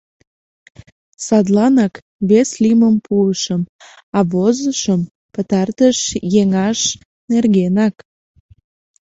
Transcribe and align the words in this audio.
Садланак 1.27 1.93
вес 2.29 2.49
лӱмым 2.63 2.95
пуышым, 3.05 3.61
а 4.17 4.19
возышым 4.31 5.01
пытартыш 5.33 5.97
еҥаш 6.41 6.79
нергенак. 7.29 7.95